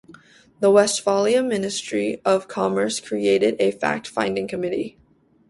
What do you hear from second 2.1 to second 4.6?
of commerce created a fact finding